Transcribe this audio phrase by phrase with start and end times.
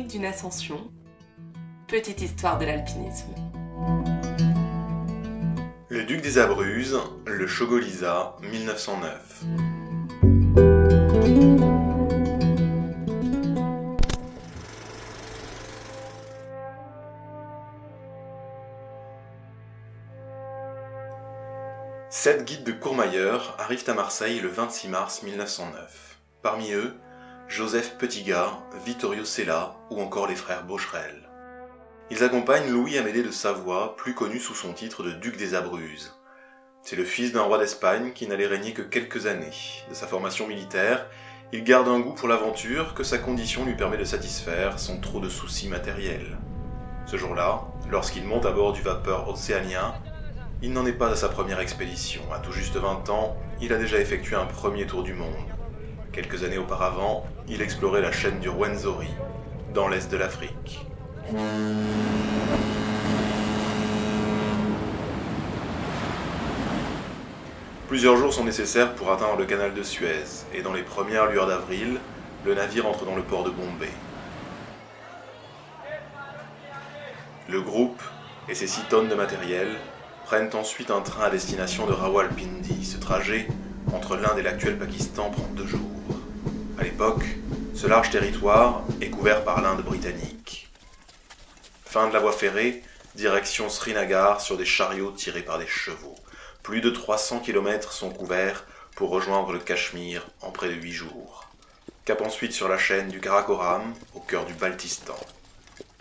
[0.00, 0.90] d'une ascension.
[1.86, 3.34] Petite histoire de l'alpinisme.
[5.88, 9.44] Le duc des Abruzzes, le Chogolisa, 1909.
[22.08, 26.18] Sept guides de Courmayeur arrivent à Marseille le 26 mars 1909.
[26.40, 26.94] Parmi eux,
[27.54, 31.28] Joseph Petitgard, Vittorio Sella ou encore les frères Bocherel.
[32.10, 36.14] Ils accompagnent Louis-Amédée de Savoie, plus connu sous son titre de duc des Abruzzes.
[36.80, 39.52] C'est le fils d'un roi d'Espagne qui n'allait régner que quelques années.
[39.90, 41.10] De sa formation militaire,
[41.52, 45.20] il garde un goût pour l'aventure que sa condition lui permet de satisfaire sans trop
[45.20, 46.38] de soucis matériels.
[47.04, 49.92] Ce jour-là, lorsqu'il monte à bord du vapeur océanien,
[50.62, 52.22] il n'en est pas à sa première expédition.
[52.32, 55.52] À tout juste 20 ans, il a déjà effectué un premier tour du monde.
[56.12, 59.08] Quelques années auparavant, il explorait la chaîne du Rwenzori,
[59.72, 60.84] dans l'est de l'Afrique.
[67.88, 71.46] Plusieurs jours sont nécessaires pour atteindre le canal de Suez, et dans les premières lueurs
[71.46, 71.98] d'avril,
[72.44, 73.88] le navire entre dans le port de Bombay.
[77.48, 78.02] Le groupe
[78.50, 79.68] et ses 6 tonnes de matériel
[80.26, 82.84] prennent ensuite un train à destination de Rawalpindi.
[82.84, 83.48] Ce trajet
[83.94, 85.80] entre l'Inde et l'actuel Pakistan prend deux jours.
[86.82, 87.26] À l'époque,
[87.76, 90.68] ce large territoire est couvert par l'Inde britannique.
[91.84, 92.82] Fin de la voie ferrée,
[93.14, 96.16] direction Srinagar sur des chariots tirés par des chevaux.
[96.64, 98.66] Plus de 300 km sont couverts
[98.96, 101.48] pour rejoindre le Cachemire en près de 8 jours.
[102.04, 105.20] Cap ensuite sur la chaîne du Karakoram, au cœur du Baltistan.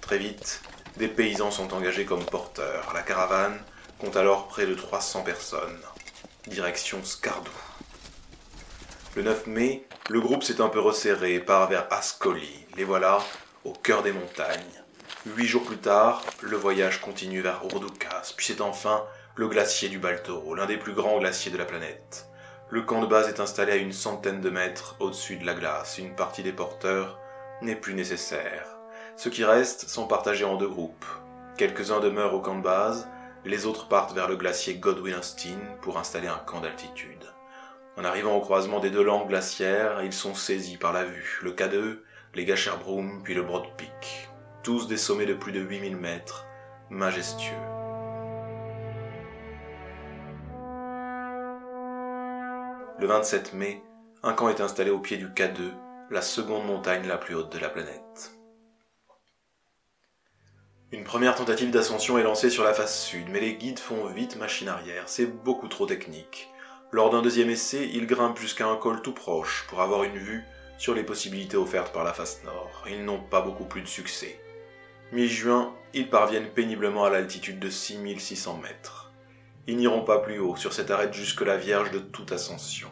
[0.01, 0.63] Très vite,
[0.97, 2.91] des paysans sont engagés comme porteurs.
[2.95, 3.61] La caravane
[3.99, 5.79] compte alors près de 300 personnes.
[6.47, 7.51] Direction Skardou.
[9.13, 12.65] Le 9 mai, le groupe s'est un peu resserré et part vers Ascoli.
[12.77, 13.19] Les voilà
[13.65, 14.81] au cœur des montagnes.
[15.25, 19.03] Huit jours plus tard, le voyage continue vers Urdukas, puis c'est enfin
[19.35, 22.29] le glacier du Baltoro, l'un des plus grands glaciers de la planète.
[22.69, 25.97] Le camp de base est installé à une centaine de mètres au-dessus de la glace.
[25.97, 27.19] Une partie des porteurs
[27.61, 28.77] n'est plus nécessaire.
[29.17, 31.05] Ceux qui restent sont partagés en deux groupes.
[31.57, 33.09] Quelques-uns demeurent au camp de base,
[33.44, 37.25] les autres partent vers le glacier Godwin-Austen pour installer un camp d'altitude.
[37.97, 41.52] En arrivant au croisement des deux langues glaciaires, ils sont saisis par la vue, le
[41.52, 42.00] K2,
[42.35, 44.29] les Gacherbroom puis le Broad Peak.
[44.63, 46.46] Tous des sommets de plus de 8000 mètres,
[46.90, 47.51] majestueux.
[53.00, 53.81] Le 27 mai,
[54.24, 55.74] un camp est installé au pied du K2,
[56.12, 58.31] la seconde montagne la plus haute de la planète.
[60.91, 64.38] Une première tentative d'ascension est lancée sur la face sud, mais les guides font vite
[64.38, 66.50] machine arrière, c'est beaucoup trop technique.
[66.94, 70.44] Lors d'un deuxième essai, ils grimpent jusqu'à un col tout proche pour avoir une vue
[70.78, 72.84] sur les possibilités offertes par la face nord.
[72.90, 74.38] Ils n'ont pas beaucoup plus de succès.
[75.13, 79.13] Mi-juin, ils parviennent péniblement à l'altitude de 6600 mètres.
[79.68, 82.90] Ils n'iront pas plus haut sur cette arête jusque la vierge de toute ascension.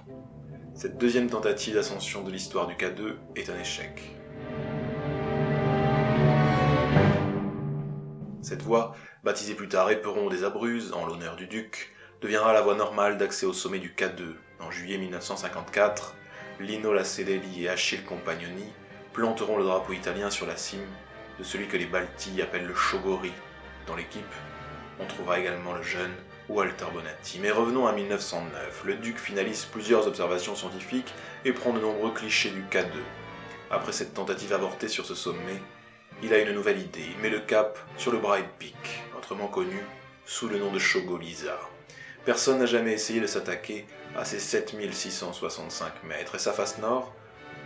[0.76, 4.16] Cette deuxième tentative d'ascension de l'histoire du K2 est un échec.
[8.42, 8.96] Cette voie,
[9.26, 13.46] baptisée plus tard Éperon des Abruzzes en l'honneur du duc, deviendra la voie normale d'accès
[13.46, 14.35] au sommet du K2.
[14.59, 16.16] En juillet 1954,
[16.59, 18.66] Lino Lacelelli et Achille Compagnoni
[19.13, 20.85] planteront le drapeau italien sur la cime
[21.38, 23.31] de celui que les Balti appellent le Chogori.
[23.88, 24.34] Dans l'équipe,
[25.00, 26.13] on trouvera également le jeune
[26.50, 27.40] Walter Bonatti.
[27.40, 28.81] Mais revenons à 1909.
[28.84, 31.13] Le duc finalise plusieurs observations scientifiques
[31.46, 32.91] et prend de nombreux clichés du K2.
[33.72, 35.62] Après cette tentative avortée sur ce sommet,
[36.22, 37.06] il a une nouvelle idée.
[37.16, 39.79] Il met le cap sur le Bright Peak, autrement connu
[40.25, 41.58] sous le nom de Chogolisa.
[42.25, 43.85] Personne n'a jamais essayé de s'attaquer
[44.16, 47.13] à ces 7665 mètres et sa face nord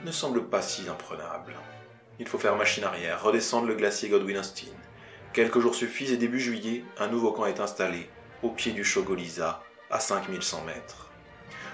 [0.05, 1.55] ne semble pas si imprenable.
[2.19, 4.73] Il faut faire machine arrière, redescendre le glacier Godwin-Austen.
[5.33, 8.07] Quelques jours suffisent et début juillet, un nouveau camp est installé
[8.43, 11.09] au pied du Chogolisa, à 5100 mètres.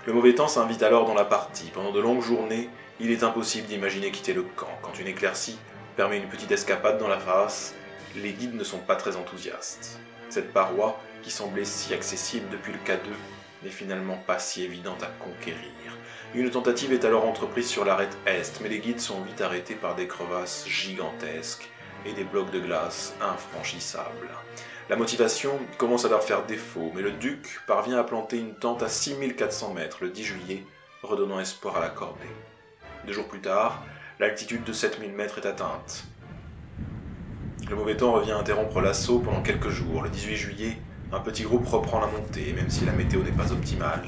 [0.05, 1.71] Le mauvais temps s'invite alors dans la partie.
[1.73, 2.69] Pendant de longues journées,
[2.99, 4.69] il est impossible d'imaginer quitter le camp.
[4.81, 5.59] Quand une éclaircie
[5.97, 7.75] permet une petite escapade dans la face,
[8.15, 9.99] les guides ne sont pas très enthousiastes.
[10.29, 13.09] Cette paroi, qui semblait si accessible depuis le K2,
[13.63, 15.57] n'est finalement pas si évidente à conquérir.
[16.33, 19.95] Une tentative est alors entreprise sur l'arête est, mais les guides sont vite arrêtés par
[19.95, 21.69] des crevasses gigantesques
[22.05, 24.29] et des blocs de glace infranchissables.
[24.89, 28.81] La motivation commence à leur faire défaut, mais le duc parvient à planter une tente
[28.81, 30.63] à 6400 mètres le 10 juillet,
[31.03, 32.25] redonnant espoir à la cordée.
[33.05, 33.83] Deux jours plus tard,
[34.19, 36.05] l'altitude de 7000 mètres est atteinte.
[37.69, 40.01] Le mauvais temps revient interrompre l'assaut pendant quelques jours.
[40.01, 40.77] Le 18 juillet,
[41.11, 44.03] un petit groupe reprend la montée, même si la météo n'est pas optimale.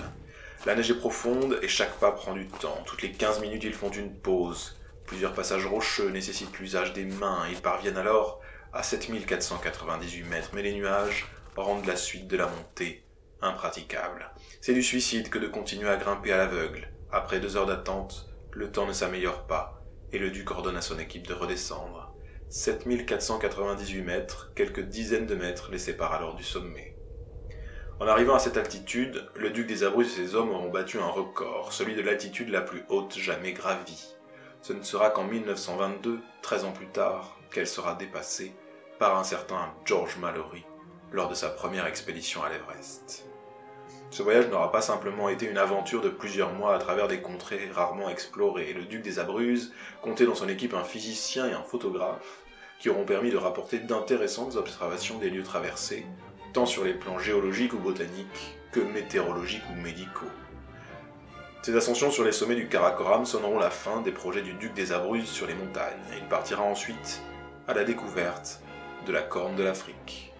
[0.66, 2.84] La neige est profonde et chaque pas prend du temps.
[2.86, 4.78] Toutes les 15 minutes, ils font une pause
[5.12, 8.40] Plusieurs passages rocheux nécessitent l'usage des mains ils parviennent alors
[8.72, 11.28] à 7498 mètres, mais les nuages
[11.58, 13.04] rendent la suite de la montée
[13.42, 14.32] impraticable.
[14.62, 16.88] C'est du suicide que de continuer à grimper à l'aveugle.
[17.12, 19.84] Après deux heures d'attente, le temps ne s'améliore pas,
[20.14, 22.16] et le duc ordonne à son équipe de redescendre.
[22.50, 26.91] 7498 mètres, quelques dizaines de mètres les séparent alors du sommet.
[28.02, 31.06] En arrivant à cette altitude, le duc des Abruzzes et ses hommes auront battu un
[31.06, 34.16] record, celui de l'altitude la plus haute jamais gravie.
[34.64, 38.56] Ce ne sera qu'en 1922, 13 ans plus tard, qu'elle sera dépassée
[38.98, 40.66] par un certain George Mallory
[41.12, 43.28] lors de sa première expédition à l'Everest.
[44.10, 47.70] Ce voyage n'aura pas simplement été une aventure de plusieurs mois à travers des contrées
[47.72, 48.74] rarement explorées.
[48.74, 52.40] Le duc des Abruzzes comptait dans son équipe un physicien et un photographe
[52.80, 56.08] qui auront permis de rapporter d'intéressantes observations des lieux traversés,
[56.54, 60.30] tant sur les plans géologiques ou botaniques que météorologiques ou médicaux.
[61.64, 64.92] Ces ascensions sur les sommets du Karakoram sonneront la fin des projets du duc des
[64.92, 66.02] Abruzzes sur les montagnes.
[66.18, 67.22] Il partira ensuite
[67.68, 68.62] à la découverte
[69.06, 70.34] de la corne de l'Afrique.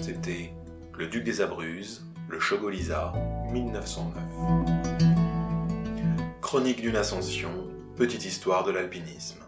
[0.00, 0.52] C'était
[0.98, 3.12] Le Duc des Abruzzes, le Chogolisa,
[3.52, 4.89] 1909.
[6.50, 9.38] Chronique d'une ascension, petite histoire de l'alpinisme.